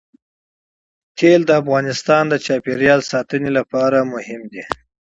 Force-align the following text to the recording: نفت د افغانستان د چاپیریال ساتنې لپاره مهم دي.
نفت 1.19 1.41
د 1.47 1.51
افغانستان 1.61 2.23
د 2.29 2.35
چاپیریال 2.45 3.01
ساتنې 3.11 3.49
لپاره 3.57 3.99
مهم 4.13 4.41
دي. 4.51 4.63